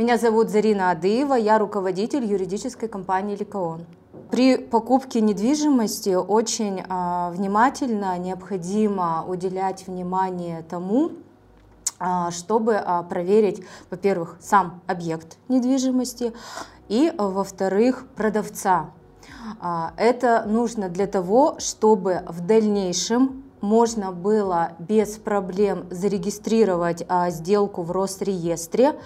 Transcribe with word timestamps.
Меня 0.00 0.16
зовут 0.16 0.48
Зарина 0.48 0.92
Адыева, 0.92 1.34
я 1.34 1.58
руководитель 1.58 2.24
юридической 2.24 2.88
компании 2.88 3.36
«Ликаон». 3.36 3.84
При 4.30 4.56
покупке 4.56 5.20
недвижимости 5.20 6.14
очень 6.14 6.80
э, 6.80 7.30
внимательно 7.32 8.16
необходимо 8.16 9.26
уделять 9.28 9.86
внимание 9.86 10.62
тому, 10.62 11.12
э, 11.98 12.30
чтобы 12.30 12.82
э, 12.82 13.02
проверить, 13.10 13.62
во-первых, 13.90 14.38
сам 14.40 14.80
объект 14.86 15.36
недвижимости 15.48 16.32
и, 16.88 17.12
во-вторых, 17.18 18.06
продавца. 18.16 18.92
Это 19.98 20.44
нужно 20.46 20.88
для 20.88 21.06
того, 21.08 21.56
чтобы 21.58 22.22
в 22.26 22.40
дальнейшем 22.46 23.44
можно 23.60 24.12
было 24.12 24.72
без 24.78 25.18
проблем 25.18 25.86
зарегистрировать 25.90 27.04
а, 27.08 27.30
сделку 27.30 27.82
в 27.82 27.90
Росреестре, 27.90 28.98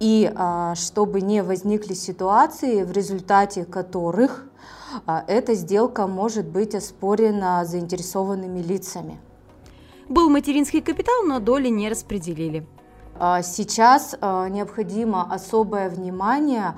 и 0.00 0.30
а, 0.34 0.74
чтобы 0.74 1.20
не 1.20 1.42
возникли 1.42 1.94
ситуации, 1.94 2.82
в 2.82 2.92
результате 2.92 3.64
которых 3.64 4.46
а, 5.06 5.24
эта 5.26 5.54
сделка 5.54 6.06
может 6.06 6.46
быть 6.46 6.74
оспорена 6.74 7.64
заинтересованными 7.64 8.60
лицами. 8.60 9.20
Был 10.08 10.28
материнский 10.28 10.80
капитал, 10.80 11.22
но 11.24 11.40
доли 11.40 11.68
не 11.68 11.88
распределили. 11.88 12.66
А, 13.16 13.42
сейчас 13.42 14.16
а, 14.20 14.48
необходимо 14.48 15.32
особое 15.32 15.88
внимание 15.88 16.74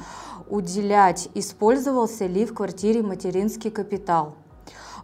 уделять, 0.49 1.29
использовался 1.35 2.27
ли 2.27 2.45
в 2.45 2.55
квартире 2.55 3.03
материнский 3.03 3.71
капитал. 3.71 4.37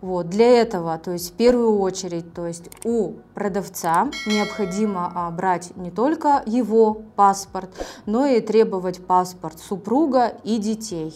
Вот, 0.02 0.28
для 0.28 0.60
этого, 0.60 0.98
то 0.98 1.12
есть 1.12 1.30
в 1.30 1.34
первую 1.34 1.78
очередь, 1.78 2.34
то 2.34 2.44
есть 2.44 2.64
у 2.84 3.12
продавца 3.34 4.10
необходимо 4.26 5.12
а, 5.14 5.30
брать 5.30 5.76
не 5.76 5.92
только 5.92 6.42
его 6.44 7.02
паспорт, 7.14 7.70
но 8.04 8.26
и 8.26 8.40
требовать 8.40 9.06
паспорт 9.06 9.60
супруга 9.60 10.34
и 10.42 10.58
детей. 10.58 11.14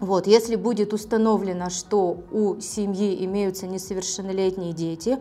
Вот, 0.00 0.26
если 0.26 0.56
будет 0.56 0.94
установлено, 0.94 1.68
что 1.68 2.24
у 2.32 2.58
семьи 2.58 3.22
имеются 3.26 3.66
несовершеннолетние 3.66 4.72
дети, 4.72 5.18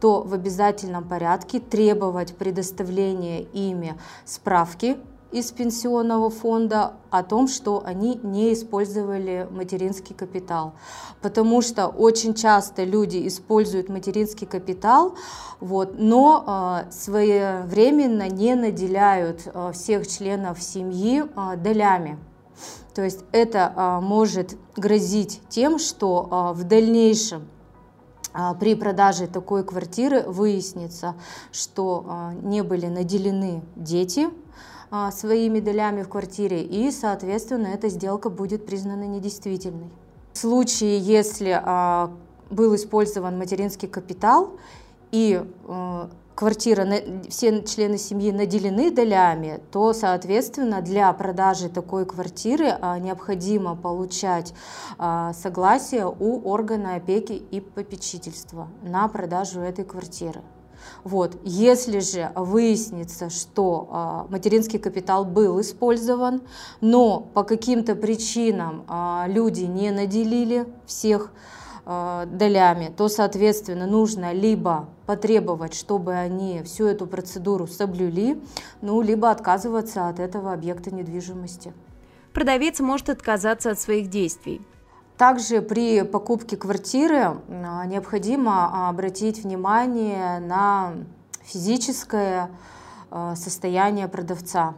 то 0.00 0.22
в 0.22 0.32
обязательном 0.32 1.06
порядке 1.06 1.60
требовать 1.60 2.34
предоставления 2.34 3.42
ими 3.42 3.94
справки 4.24 4.96
из 5.32 5.50
пенсионного 5.50 6.30
фонда 6.30 6.94
о 7.10 7.22
том, 7.22 7.48
что 7.48 7.82
они 7.84 8.20
не 8.22 8.52
использовали 8.52 9.48
материнский 9.50 10.14
капитал. 10.14 10.74
Потому 11.20 11.62
что 11.62 11.88
очень 11.88 12.34
часто 12.34 12.84
люди 12.84 13.26
используют 13.26 13.88
материнский 13.88 14.46
капитал, 14.46 15.14
вот, 15.60 15.94
но 15.98 16.84
э, 16.86 16.90
своевременно 16.92 18.28
не 18.28 18.54
наделяют 18.54 19.42
э, 19.46 19.72
всех 19.72 20.06
членов 20.06 20.62
семьи 20.62 21.24
э, 21.24 21.56
долями. 21.56 22.18
То 22.94 23.02
есть 23.02 23.24
это 23.32 23.72
э, 23.74 24.00
может 24.00 24.56
грозить 24.76 25.42
тем, 25.48 25.78
что 25.78 26.52
э, 26.54 26.58
в 26.58 26.64
дальнейшем 26.64 27.48
при 28.60 28.74
продаже 28.74 29.28
такой 29.28 29.64
квартиры 29.64 30.20
выяснится, 30.20 31.14
что 31.52 32.34
не 32.42 32.62
были 32.62 32.84
наделены 32.84 33.62
дети 33.76 34.28
а, 34.90 35.10
своими 35.10 35.58
долями 35.60 36.02
в 36.02 36.08
квартире, 36.08 36.62
и, 36.62 36.90
соответственно, 36.92 37.66
эта 37.66 37.88
сделка 37.88 38.30
будет 38.30 38.66
признана 38.66 39.04
недействительной. 39.04 39.90
В 40.32 40.38
случае, 40.38 40.98
если 40.98 41.60
а, 41.60 42.12
был 42.50 42.74
использован 42.76 43.36
материнский 43.36 43.88
капитал 43.88 44.52
и 45.10 45.42
а, 45.66 46.08
квартира, 46.36 46.86
все 47.28 47.64
члены 47.64 47.98
семьи 47.98 48.30
наделены 48.30 48.92
долями, 48.92 49.60
то, 49.72 49.92
соответственно, 49.92 50.82
для 50.82 51.12
продажи 51.14 51.68
такой 51.68 52.04
квартиры 52.04 52.78
необходимо 53.00 53.74
получать 53.74 54.52
согласие 54.98 56.06
у 56.06 56.48
органа 56.48 56.96
опеки 56.96 57.32
и 57.32 57.60
попечительства 57.60 58.68
на 58.82 59.08
продажу 59.08 59.60
этой 59.60 59.86
квартиры. 59.86 60.42
Вот. 61.04 61.36
Если 61.44 62.00
же 62.00 62.30
выяснится, 62.34 63.30
что 63.30 63.88
а, 63.90 64.26
материнский 64.28 64.78
капитал 64.78 65.24
был 65.24 65.60
использован, 65.60 66.42
но 66.80 67.20
по 67.20 67.44
каким-то 67.44 67.94
причинам 67.94 68.84
а, 68.88 69.26
люди 69.28 69.64
не 69.64 69.90
наделили 69.90 70.66
всех 70.86 71.32
а, 71.84 72.26
долями, 72.26 72.92
то, 72.96 73.08
соответственно, 73.08 73.86
нужно 73.86 74.32
либо 74.32 74.88
потребовать, 75.06 75.74
чтобы 75.74 76.14
они 76.14 76.62
всю 76.64 76.86
эту 76.86 77.06
процедуру 77.06 77.68
соблюли, 77.68 78.42
ну, 78.82 79.00
либо 79.00 79.30
отказываться 79.30 80.08
от 80.08 80.18
этого 80.18 80.52
объекта 80.52 80.92
недвижимости. 80.92 81.72
Продавец 82.32 82.80
может 82.80 83.08
отказаться 83.08 83.70
от 83.70 83.80
своих 83.80 84.10
действий. 84.10 84.60
Также 85.16 85.62
при 85.62 86.02
покупке 86.02 86.58
квартиры 86.58 87.38
а, 87.48 87.86
необходимо 87.86 88.66
а, 88.66 88.90
обратить 88.90 89.44
внимание 89.44 90.40
на 90.40 90.92
физическое 91.42 92.50
а, 93.10 93.34
состояние 93.34 94.08
продавца. 94.08 94.74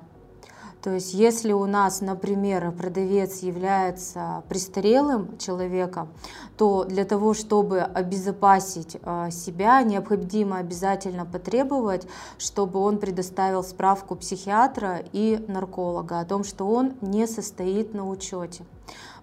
То 0.81 0.91
есть 0.91 1.13
если 1.13 1.53
у 1.53 1.67
нас, 1.67 2.01
например, 2.01 2.71
продавец 2.71 3.41
является 3.41 4.45
престарелым 4.49 5.37
человеком, 5.39 6.09
то 6.57 6.85
для 6.85 7.05
того, 7.05 7.35
чтобы 7.35 7.81
обезопасить 7.81 8.93
себя, 9.33 9.83
необходимо 9.83 10.59
обязательно 10.59 11.27
потребовать, 11.27 12.07
чтобы 12.39 12.79
он 12.79 12.99
предоставил 12.99 13.65
справку 13.65 14.15
психиатра 14.15 15.03
и 15.13 15.45
нарколога 15.49 16.21
о 16.21 16.25
том, 16.25 16.45
что 16.45 16.69
он 16.69 16.95
не 17.01 17.27
состоит 17.27 17.93
на 17.93 18.09
учете 18.09 18.65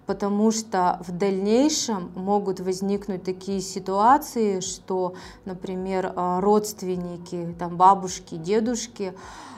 потому 0.06 0.52
что 0.52 1.00
в 1.06 1.10
дальнейшем 1.10 2.10
могут 2.14 2.60
возникнуть 2.60 3.24
такие 3.24 3.60
ситуации, 3.60 4.60
что, 4.60 5.14
например, 5.44 6.12
э, 6.14 6.40
родственники, 6.40 7.54
там, 7.58 7.76
бабушки, 7.76 8.36
дедушки 8.36 9.14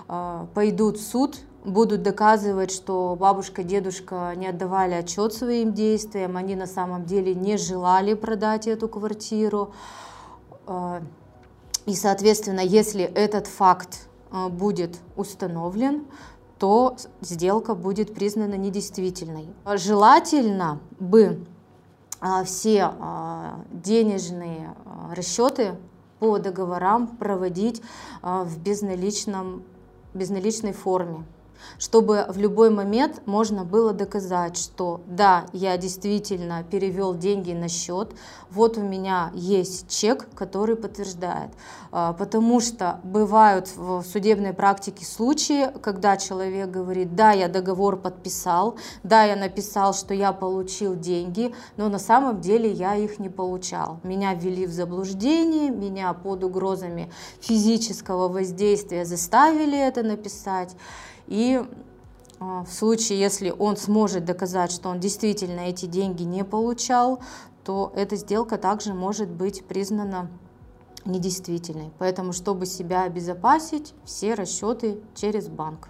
э, 0.08 0.46
пойдут 0.54 0.96
в 0.96 1.06
суд, 1.06 1.38
будут 1.64 2.02
доказывать, 2.02 2.70
что 2.70 3.14
бабушка, 3.18 3.62
дедушка 3.62 4.32
не 4.36 4.46
отдавали 4.46 4.94
отчет 4.94 5.34
своим 5.34 5.74
действиям, 5.74 6.36
они 6.36 6.56
на 6.56 6.66
самом 6.66 7.04
деле 7.04 7.34
не 7.34 7.58
желали 7.58 8.14
продать 8.14 8.66
эту 8.66 8.88
квартиру. 8.88 9.74
Э, 10.66 11.02
и, 11.84 11.94
соответственно, 11.94 12.60
если 12.60 13.02
этот 13.02 13.46
факт 13.46 14.08
будет 14.50 14.98
установлен, 15.16 16.04
то 16.58 16.96
сделка 17.20 17.74
будет 17.74 18.14
признана 18.14 18.54
недействительной. 18.54 19.48
Желательно 19.76 20.80
бы 20.98 21.46
а, 22.20 22.44
все 22.44 22.92
а, 22.98 23.60
денежные 23.72 24.74
а, 24.84 25.14
расчеты 25.14 25.76
по 26.18 26.38
договорам 26.38 27.06
проводить 27.06 27.80
в 28.22 28.58
безналичном, 28.58 29.62
безналичной 30.14 30.72
форме 30.72 31.24
чтобы 31.78 32.26
в 32.28 32.38
любой 32.38 32.70
момент 32.70 33.22
можно 33.26 33.64
было 33.64 33.92
доказать, 33.92 34.56
что 34.56 35.00
да, 35.06 35.46
я 35.52 35.76
действительно 35.76 36.64
перевел 36.64 37.14
деньги 37.14 37.52
на 37.52 37.68
счет, 37.68 38.12
вот 38.50 38.78
у 38.78 38.80
меня 38.80 39.30
есть 39.34 39.88
чек, 39.88 40.28
который 40.34 40.76
подтверждает. 40.76 41.50
А, 41.90 42.12
потому 42.12 42.60
что 42.60 43.00
бывают 43.02 43.70
в 43.76 44.02
судебной 44.02 44.52
практике 44.52 45.04
случаи, 45.04 45.70
когда 45.80 46.16
человек 46.16 46.70
говорит, 46.70 47.14
да, 47.14 47.32
я 47.32 47.48
договор 47.48 47.96
подписал, 47.96 48.76
да, 49.02 49.24
я 49.24 49.36
написал, 49.36 49.94
что 49.94 50.14
я 50.14 50.32
получил 50.32 50.96
деньги, 50.96 51.54
но 51.76 51.88
на 51.88 51.98
самом 51.98 52.40
деле 52.40 52.70
я 52.70 52.96
их 52.96 53.18
не 53.18 53.28
получал. 53.28 54.00
Меня 54.02 54.34
ввели 54.34 54.66
в 54.66 54.72
заблуждение, 54.72 55.70
меня 55.70 56.12
под 56.12 56.44
угрозами 56.44 57.10
физического 57.40 58.28
воздействия 58.28 59.04
заставили 59.04 59.78
это 59.78 60.02
написать. 60.02 60.74
И 61.28 61.62
а, 62.40 62.64
в 62.64 62.72
случае, 62.72 63.20
если 63.20 63.54
он 63.56 63.76
сможет 63.76 64.24
доказать, 64.24 64.72
что 64.72 64.88
он 64.88 64.98
действительно 64.98 65.60
эти 65.60 65.86
деньги 65.86 66.22
не 66.24 66.44
получал, 66.44 67.20
то 67.64 67.92
эта 67.94 68.16
сделка 68.16 68.58
также 68.58 68.94
может 68.94 69.28
быть 69.28 69.64
признана 69.64 70.30
недействительной. 71.04 71.90
Поэтому, 71.98 72.32
чтобы 72.32 72.66
себя 72.66 73.02
обезопасить, 73.02 73.94
все 74.04 74.34
расчеты 74.34 74.98
через 75.14 75.48
банк. 75.48 75.88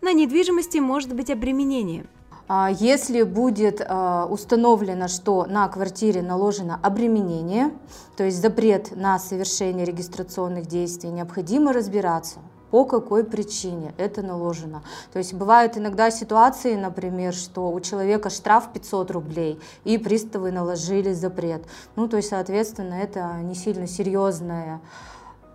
На 0.00 0.12
недвижимости 0.12 0.78
может 0.78 1.14
быть 1.14 1.30
обременение. 1.30 2.06
А, 2.48 2.68
если 2.68 3.22
будет 3.22 3.80
а, 3.86 4.26
установлено, 4.26 5.06
что 5.06 5.44
на 5.44 5.68
квартире 5.68 6.20
наложено 6.20 6.80
обременение, 6.82 7.70
то 8.16 8.24
есть 8.24 8.42
запрет 8.42 8.96
на 8.96 9.20
совершение 9.20 9.84
регистрационных 9.84 10.66
действий, 10.66 11.10
необходимо 11.10 11.72
разбираться, 11.72 12.40
по 12.70 12.84
какой 12.84 13.24
причине 13.24 13.94
это 13.98 14.22
наложено. 14.22 14.82
То 15.12 15.18
есть 15.18 15.34
бывают 15.34 15.76
иногда 15.76 16.10
ситуации, 16.10 16.76
например, 16.76 17.34
что 17.34 17.70
у 17.70 17.80
человека 17.80 18.30
штраф 18.30 18.72
500 18.72 19.10
рублей, 19.10 19.60
и 19.84 19.98
приставы 19.98 20.52
наложили 20.52 21.12
запрет. 21.12 21.62
Ну, 21.96 22.08
то 22.08 22.16
есть, 22.16 22.30
соответственно, 22.30 22.94
это 22.94 23.38
не 23.42 23.54
сильно 23.54 23.86
серьезная 23.86 24.80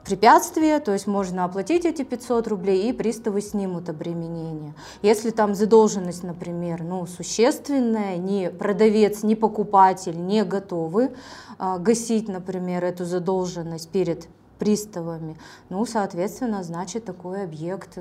препятствие, 0.06 0.80
то 0.80 0.94
есть 0.94 1.08
можно 1.08 1.46
оплатить 1.46 1.84
эти 1.84 2.04
500 2.04 2.48
рублей, 2.48 2.90
и 2.90 2.94
приставы 2.94 3.42
снимут 3.42 3.90
обременение. 3.90 4.76
Если 5.02 5.32
там 5.32 5.56
задолженность, 5.56 6.24
например, 6.24 6.84
ну, 6.84 7.06
существенная, 7.08 8.18
ни 8.18 8.48
продавец, 8.48 9.24
ни 9.24 9.34
покупатель 9.34 10.18
не 10.18 10.44
готовы 10.44 11.12
а, 11.58 11.80
гасить, 11.80 12.30
например, 12.30 12.86
эту 12.86 13.04
задолженность 13.04 13.90
перед 13.90 14.28
приставами, 14.60 15.38
ну, 15.70 15.86
соответственно, 15.86 16.64
значит, 16.64 17.06
такой 17.06 17.44
объект 17.44 17.98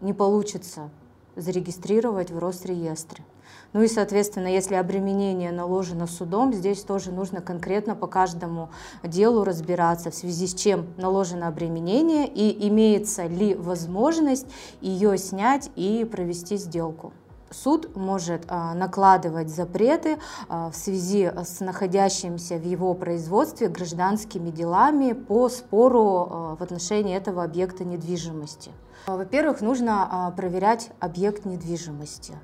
не 0.00 0.12
получится 0.12 0.90
зарегистрировать 1.36 2.30
в 2.30 2.38
Росреестре. 2.38 3.24
Ну 3.72 3.82
и, 3.82 3.88
соответственно, 3.88 4.48
если 4.48 4.74
обременение 4.74 5.50
наложено 5.50 6.06
судом, 6.06 6.52
здесь 6.52 6.82
тоже 6.82 7.10
нужно 7.10 7.40
конкретно 7.40 7.94
по 7.94 8.06
каждому 8.06 8.70
делу 9.02 9.44
разбираться, 9.44 10.10
в 10.10 10.14
связи 10.14 10.46
с 10.46 10.54
чем 10.54 10.86
наложено 10.98 11.48
обременение 11.48 12.26
и 12.26 12.68
имеется 12.68 13.26
ли 13.26 13.54
возможность 13.54 14.46
ее 14.80 15.16
снять 15.16 15.70
и 15.74 16.04
провести 16.04 16.56
сделку. 16.56 17.12
Суд 17.52 17.94
может 17.96 18.44
а, 18.48 18.74
накладывать 18.74 19.50
запреты 19.50 20.18
а, 20.48 20.70
в 20.70 20.76
связи 20.76 21.30
с 21.44 21.60
находящимися 21.60 22.56
в 22.56 22.64
его 22.64 22.94
производстве 22.94 23.68
гражданскими 23.68 24.50
делами 24.50 25.12
по 25.12 25.48
спору 25.48 26.28
а, 26.30 26.56
в 26.56 26.62
отношении 26.62 27.16
этого 27.16 27.44
объекта 27.44 27.84
недвижимости. 27.84 28.70
Во-первых, 29.06 29.60
нужно 29.62 30.32
проверять 30.36 30.90
объект 31.00 31.44
недвижимости. 31.44 32.34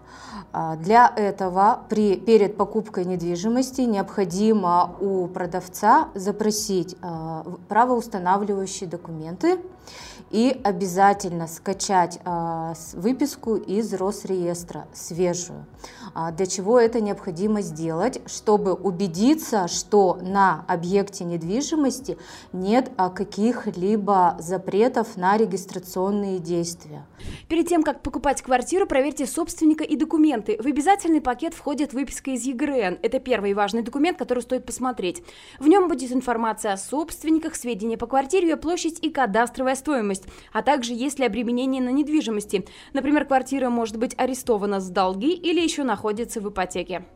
Для 0.79 1.13
этого 1.15 1.83
при, 1.89 2.17
перед 2.17 2.57
покупкой 2.57 3.05
недвижимости 3.05 3.83
необходимо 3.83 4.97
у 4.99 5.29
продавца 5.29 6.09
запросить 6.17 6.97
правоустанавливающие 7.69 8.91
документы 8.91 9.61
и 10.31 10.61
обязательно 10.63 11.47
скачать 11.47 12.19
выписку 12.93 13.57
из 13.57 13.95
Росреестра 13.95 14.87
свежую. 14.93 15.67
А, 16.15 16.33
для 16.33 16.47
чего 16.47 16.79
это 16.79 17.01
необходимо 17.01 17.63
сделать? 17.63 18.21
Чтобы 18.27 18.75
убедиться, 18.75 19.69
что 19.69 20.19
на 20.21 20.65
объекте 20.69 21.25
недвижимости 21.25 22.19
нет 22.53 22.91
а, 22.97 23.11
каких-либо 23.11 24.37
запретов 24.39 25.17
на 25.17 25.37
регистрационные 25.37 26.39
действия. 26.39 27.07
Перед 27.49 27.69
тем, 27.69 27.83
как 27.83 28.03
покупать 28.03 28.43
квартиру, 28.43 28.87
проверьте 28.87 29.27
собственника 29.27 29.85
и 29.85 29.97
документы. 29.97 30.57
В 30.61 30.67
обязательный 30.67 31.21
пакет 31.21 31.55
входит 31.55 31.93
выписка 31.93 32.33
из 32.33 32.45
ЕГРН. 32.45 32.99
Это 33.03 33.19
первый 33.21 33.55
важный 33.55 33.83
документ, 33.83 34.19
который 34.19 34.43
стоит 34.43 34.67
посмотреть. 34.67 35.23
В 35.59 35.69
нем 35.69 35.89
будет 35.89 36.13
информация 36.13 36.73
о 36.73 36.77
собственниках, 36.77 37.55
сведения 37.55 37.97
по 37.97 38.07
квартире, 38.07 38.51
ее 38.51 38.57
площадь 38.57 38.99
и 39.03 39.11
кадастровая 39.11 39.75
стоимость, 39.79 40.25
а 40.53 40.63
также 40.63 40.93
есть 40.93 41.19
ли 41.19 41.25
обременение 41.25 41.83
на 41.83 41.89
недвижимости. 41.91 42.67
Например, 42.93 43.25
квартира 43.25 43.71
может 43.71 43.97
быть 43.97 44.15
арестована 44.19 44.81
с 44.81 44.91
долги 44.91 45.33
или 45.33 45.61
еще 45.61 45.85
находится 45.85 46.41
в 46.41 46.51
ипотеке. 46.51 47.07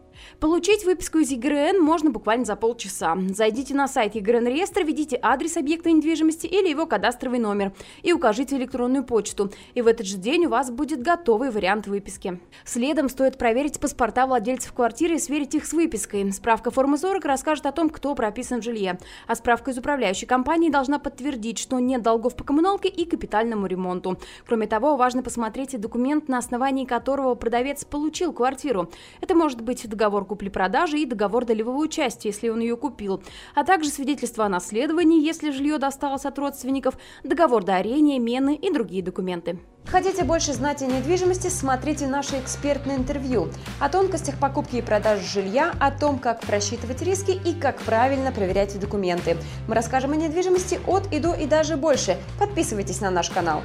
Получить 0.41 0.85
выписку 0.85 1.19
из 1.19 1.31
ЕГРН 1.31 1.81
можно 1.81 2.11
буквально 2.11 2.45
за 2.45 2.57
полчаса. 2.57 3.17
Зайдите 3.31 3.75
на 3.75 3.89
сайт 3.89 4.15
ЕГРН 4.15 4.47
реестра, 4.47 4.83
введите 4.83 5.19
адрес 5.21 5.57
объекта 5.57 5.91
недвижимости 5.91 6.47
или 6.47 6.69
его 6.69 6.87
кадастровый 6.87 7.39
номер 7.39 7.73
и 8.03 8.13
укажите 8.13 8.57
электронную 8.57 9.05
почту. 9.05 9.51
И 9.75 9.83
в 9.83 9.87
этот 9.87 10.07
же 10.07 10.17
день 10.17 10.47
у 10.47 10.49
вас 10.49 10.71
будет 10.71 11.03
готовый 11.03 11.51
вариант 11.51 11.87
выписки. 11.87 12.41
Следом 12.65 13.09
стоит 13.09 13.39
проверить 13.39 13.81
паспорта 13.81 14.27
владельцев 14.27 14.73
квартиры 14.73 15.17
и 15.17 15.19
сверить 15.19 15.55
их 15.55 15.67
с 15.67 15.73
выпиской. 15.73 16.31
Справка 16.33 16.71
формы 16.71 16.99
40 16.99 17.25
расскажет 17.25 17.67
о 17.67 17.73
том, 17.73 17.91
кто 17.91 18.15
прописан 18.15 18.61
в 18.61 18.65
жилье. 18.65 18.99
А 19.27 19.35
справка 19.35 19.71
из 19.71 19.79
управляющей 19.79 20.27
компании 20.27 20.71
должна 20.71 20.99
подтвердить, 20.99 21.59
что 21.59 21.79
нет 21.79 22.03
долгов 22.03 22.37
по 22.37 22.45
коммуналке 22.45 22.89
и 22.89 23.05
капитальному 23.05 23.67
ремонту. 23.67 24.19
Кроме 24.47 24.67
того, 24.67 24.97
важно 24.97 25.23
посмотреть 25.23 25.75
и 25.75 25.79
документ, 25.79 26.29
на 26.29 26.39
основании 26.39 26.85
которого 26.85 27.35
продавец 27.35 27.85
получил 27.85 28.33
квартиру. 28.33 28.91
Это 29.21 29.35
может 29.35 29.61
быть 29.61 29.89
договор 29.89 30.02
договор 30.03 30.25
купли-продажи 30.25 30.99
и 30.99 31.07
договор 31.07 31.45
долевого 31.45 31.77
участия, 31.77 32.31
если 32.31 32.49
он 32.49 32.59
ее 32.59 32.77
купил, 32.77 33.23
а 33.55 33.63
также 33.63 33.89
свидетельство 33.89 34.45
о 34.45 34.49
наследовании, 34.49 35.25
если 35.25 35.53
жилье 35.53 35.79
досталось 35.79 36.25
от 36.25 36.37
родственников, 36.41 36.97
договор 37.23 37.63
дарения, 37.63 38.19
мены 38.19 38.57
и 38.57 38.73
другие 38.73 39.05
документы. 39.05 39.61
Хотите 39.87 40.25
больше 40.25 40.55
знать 40.55 40.83
о 40.83 40.87
недвижимости, 40.87 41.47
смотрите 41.47 42.09
наше 42.09 42.41
экспертное 42.41 42.97
интервью 42.97 43.49
о 43.79 43.89
тонкостях 43.89 44.41
покупки 44.41 44.77
и 44.77 44.83
продажи 44.83 45.23
жилья, 45.25 45.73
о 45.79 45.93
том, 45.93 46.19
как 46.19 46.41
просчитывать 46.41 47.01
риски 47.03 47.33
и 47.33 47.55
как 47.55 47.81
правильно 47.83 48.33
проверять 48.33 48.79
документы. 48.81 49.37
Мы 49.69 49.77
расскажем 49.77 50.13
о 50.13 50.17
недвижимости 50.17 50.81
от 50.89 51.13
и 51.13 51.21
до 51.21 51.35
и 51.35 51.47
даже 51.47 51.77
больше. 51.77 52.17
Подписывайтесь 52.41 53.01
на 53.01 53.11
наш 53.11 53.31
канал. 53.31 53.63